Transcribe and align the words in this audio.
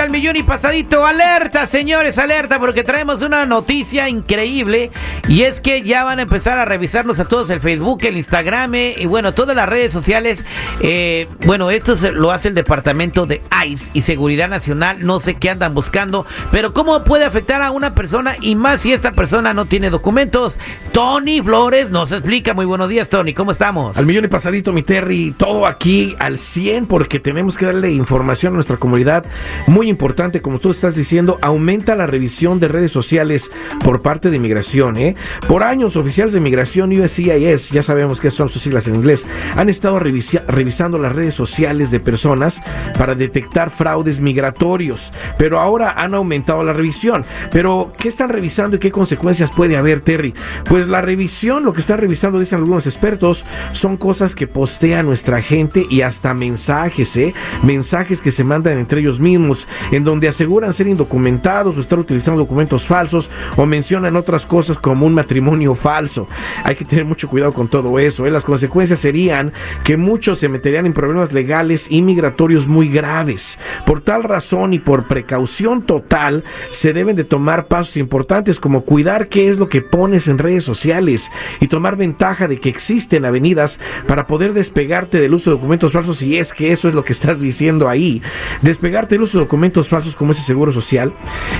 al 0.00 0.10
millón 0.10 0.36
y 0.36 0.42
pasadito. 0.42 1.04
Alerta, 1.04 1.66
señores, 1.66 2.18
alerta, 2.18 2.58
porque 2.58 2.82
traemos 2.82 3.22
una 3.22 3.44
noticia 3.44 4.08
increíble. 4.08 4.90
Y 5.28 5.42
es 5.42 5.60
que 5.60 5.82
ya 5.82 6.04
van 6.04 6.18
a 6.18 6.22
empezar 6.22 6.58
a 6.58 6.64
revisarnos 6.64 7.20
a 7.20 7.26
todos 7.26 7.50
el 7.50 7.60
Facebook, 7.60 8.00
el 8.04 8.16
Instagram 8.16 8.74
y 8.74 9.06
bueno, 9.06 9.32
todas 9.34 9.54
las 9.54 9.68
redes 9.68 9.92
sociales. 9.92 10.42
Eh, 10.80 11.28
bueno, 11.44 11.70
esto 11.70 11.94
lo 12.12 12.32
hace 12.32 12.48
el 12.48 12.54
departamento 12.54 13.26
de 13.26 13.42
ICE 13.66 13.90
y 13.92 14.02
Seguridad 14.02 14.48
Nacional. 14.48 15.04
No 15.04 15.20
sé 15.20 15.34
qué 15.34 15.50
andan 15.50 15.74
buscando, 15.74 16.24
pero 16.50 16.72
¿cómo 16.72 17.04
puede 17.04 17.24
afectar 17.24 17.60
a 17.62 17.70
una 17.70 17.94
persona 17.94 18.36
y 18.40 18.54
más 18.54 18.80
si 18.80 18.92
esta 18.92 19.12
persona 19.12 19.52
no 19.52 19.66
tiene 19.66 19.90
documentos? 19.90 20.58
Tony 20.92 21.42
Flores 21.42 21.90
nos 21.90 22.10
explica. 22.12 22.54
Muy 22.54 22.64
buenos 22.64 22.88
días, 22.88 23.08
Tony. 23.08 23.34
¿Cómo 23.34 23.52
estamos? 23.52 23.96
Al 23.98 24.06
millón 24.06 24.24
y 24.24 24.28
pasadito, 24.28 24.72
mi 24.72 24.82
Terry. 24.82 25.34
Todo 25.36 25.66
aquí 25.66 26.16
al 26.18 26.38
100 26.38 26.86
porque 26.86 27.18
tenemos 27.18 27.58
que 27.58 27.66
darle 27.66 27.90
información 27.90 28.54
nuestra 28.54 28.76
comunidad. 28.78 29.24
Muy 29.66 29.89
importante, 29.90 30.40
como 30.40 30.58
tú 30.58 30.70
estás 30.70 30.94
diciendo, 30.94 31.38
aumenta 31.42 31.94
la 31.94 32.06
revisión 32.06 32.60
de 32.60 32.68
redes 32.68 32.92
sociales 32.92 33.50
por 33.84 34.02
parte 34.02 34.30
de 34.30 34.36
inmigración. 34.36 34.96
¿eh? 34.96 35.16
Por 35.48 35.62
años, 35.62 35.96
oficiales 35.96 36.32
de 36.32 36.38
inmigración 36.38 36.90
USCIS, 36.98 37.70
ya 37.70 37.82
sabemos 37.82 38.20
que 38.20 38.30
son 38.30 38.48
sus 38.48 38.62
siglas 38.62 38.88
en 38.88 38.94
inglés, 38.94 39.26
han 39.56 39.68
estado 39.68 39.98
revisando 39.98 40.98
las 40.98 41.14
redes 41.14 41.34
sociales 41.34 41.90
de 41.90 42.00
personas 42.00 42.62
para 42.98 43.14
detectar 43.14 43.70
fraudes 43.70 44.20
migratorios, 44.20 45.12
pero 45.38 45.60
ahora 45.60 45.92
han 45.96 46.14
aumentado 46.14 46.64
la 46.64 46.72
revisión. 46.72 47.24
Pero, 47.52 47.92
¿qué 47.98 48.08
están 48.08 48.28
revisando 48.28 48.76
y 48.76 48.78
qué 48.78 48.90
consecuencias 48.90 49.50
puede 49.50 49.76
haber, 49.76 50.00
Terry? 50.00 50.34
Pues 50.68 50.88
la 50.88 51.00
revisión, 51.00 51.64
lo 51.64 51.72
que 51.72 51.80
están 51.80 51.98
revisando, 51.98 52.38
dicen 52.38 52.58
algunos 52.58 52.86
expertos, 52.86 53.44
son 53.72 53.96
cosas 53.96 54.34
que 54.34 54.46
postea 54.46 55.02
nuestra 55.02 55.42
gente 55.42 55.86
y 55.88 56.02
hasta 56.02 56.34
mensajes, 56.34 57.16
¿eh? 57.16 57.34
Mensajes 57.62 58.20
que 58.20 58.32
se 58.32 58.44
mandan 58.44 58.78
entre 58.78 59.00
ellos 59.00 59.20
mismos, 59.20 59.66
en 59.90 60.04
donde 60.04 60.28
aseguran 60.28 60.72
ser 60.72 60.86
indocumentados 60.86 61.76
o 61.76 61.80
estar 61.80 61.98
utilizando 61.98 62.40
documentos 62.40 62.86
falsos 62.86 63.30
o 63.56 63.66
mencionan 63.66 64.16
otras 64.16 64.46
cosas 64.46 64.78
como 64.78 65.06
un 65.06 65.14
matrimonio 65.14 65.74
falso. 65.74 66.28
Hay 66.64 66.74
que 66.76 66.84
tener 66.84 67.04
mucho 67.04 67.28
cuidado 67.28 67.52
con 67.52 67.68
todo 67.68 67.98
eso. 67.98 68.26
¿eh? 68.26 68.30
Las 68.30 68.44
consecuencias 68.44 69.00
serían 69.00 69.52
que 69.84 69.96
muchos 69.96 70.38
se 70.38 70.48
meterían 70.48 70.86
en 70.86 70.92
problemas 70.92 71.32
legales 71.32 71.86
y 71.88 72.02
migratorios 72.02 72.66
muy 72.66 72.88
graves. 72.88 73.58
Por 73.86 74.00
tal 74.00 74.24
razón 74.24 74.72
y 74.72 74.78
por 74.78 75.06
precaución 75.06 75.82
total, 75.82 76.44
se 76.70 76.92
deben 76.92 77.16
de 77.16 77.24
tomar 77.24 77.66
pasos 77.66 77.96
importantes 77.96 78.60
como 78.60 78.82
cuidar 78.82 79.28
qué 79.28 79.48
es 79.48 79.58
lo 79.58 79.68
que 79.68 79.82
pones 79.82 80.28
en 80.28 80.38
redes 80.38 80.64
sociales 80.64 81.30
y 81.60 81.68
tomar 81.68 81.96
ventaja 81.96 82.48
de 82.48 82.60
que 82.60 82.68
existen 82.68 83.24
avenidas 83.24 83.78
para 84.06 84.26
poder 84.26 84.52
despegarte 84.52 85.20
del 85.20 85.34
uso 85.34 85.50
de 85.50 85.56
documentos 85.56 85.92
falsos 85.92 86.18
si 86.18 86.36
es 86.38 86.52
que 86.52 86.72
eso 86.72 86.88
es 86.88 86.94
lo 86.94 87.04
que 87.04 87.12
estás 87.12 87.40
diciendo 87.40 87.88
ahí 87.88 88.22
despegarte 88.62 89.14
el 89.14 89.22
uso 89.22 89.38
de 89.38 89.44
documentos 89.44 89.69
falsos 89.88 90.16
como 90.16 90.32
ese 90.32 90.42
seguro 90.42 90.72
social 90.72 91.12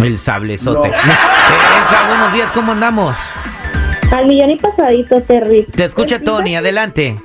El 0.00 0.18
sablezote. 0.18 0.90
buenos 2.08 2.32
días, 2.32 2.50
¿cómo 2.52 2.72
andamos? 2.72 3.16
Al 4.10 4.26
millón 4.26 4.50
y 4.50 4.56
pasadito, 4.56 5.22
Terry. 5.22 5.64
Te 5.74 5.84
escucha 5.84 6.18
Tony, 6.20 6.56
adelante. 6.56 7.16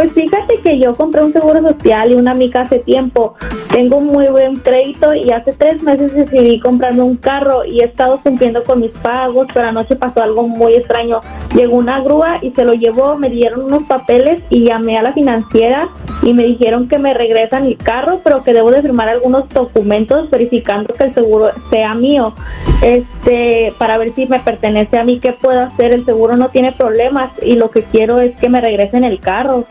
Pues 0.00 0.12
fíjate 0.12 0.54
que 0.62 0.78
yo 0.78 0.94
compré 0.94 1.22
un 1.22 1.30
seguro 1.30 1.60
social 1.60 2.10
y 2.10 2.14
una 2.14 2.30
amiga 2.30 2.62
hace 2.62 2.78
tiempo. 2.78 3.34
Tengo 3.70 4.00
muy 4.00 4.28
buen 4.28 4.56
crédito 4.56 5.12
y 5.12 5.30
hace 5.30 5.52
tres 5.52 5.82
meses 5.82 6.14
decidí 6.14 6.58
comprarme 6.58 7.02
un 7.02 7.18
carro 7.18 7.66
y 7.66 7.82
he 7.82 7.84
estado 7.84 8.18
cumpliendo 8.22 8.64
con 8.64 8.80
mis 8.80 8.92
pagos, 8.92 9.48
pero 9.52 9.68
anoche 9.68 9.96
pasó 9.96 10.22
algo 10.22 10.48
muy 10.48 10.72
extraño. 10.72 11.20
Llegó 11.54 11.76
una 11.76 12.00
grúa 12.00 12.38
y 12.40 12.50
se 12.52 12.64
lo 12.64 12.72
llevó, 12.72 13.18
me 13.18 13.28
dieron 13.28 13.64
unos 13.64 13.82
papeles 13.82 14.40
y 14.48 14.64
llamé 14.64 14.96
a 14.96 15.02
la 15.02 15.12
financiera 15.12 15.90
y 16.22 16.32
me 16.32 16.44
dijeron 16.44 16.88
que 16.88 16.98
me 16.98 17.12
regresan 17.12 17.66
el 17.66 17.76
carro, 17.76 18.20
pero 18.24 18.42
que 18.42 18.54
debo 18.54 18.70
de 18.70 18.80
firmar 18.80 19.10
algunos 19.10 19.50
documentos 19.50 20.30
verificando 20.30 20.94
que 20.94 21.04
el 21.04 21.14
seguro 21.14 21.50
sea 21.68 21.92
mío. 21.92 22.34
Este, 22.82 23.74
para 23.76 23.98
ver 23.98 24.12
si 24.14 24.24
me 24.24 24.40
pertenece 24.40 24.98
a 24.98 25.04
mí, 25.04 25.20
qué 25.20 25.32
puedo 25.32 25.60
hacer. 25.60 25.92
El 25.92 26.06
seguro 26.06 26.36
no 26.36 26.48
tiene 26.48 26.72
problemas 26.72 27.30
y 27.42 27.56
lo 27.56 27.70
que 27.70 27.82
quiero 27.82 28.18
es 28.18 28.34
que 28.36 28.48
me 28.48 28.62
regresen 28.62 29.04
el 29.04 29.20
carro. 29.20 29.66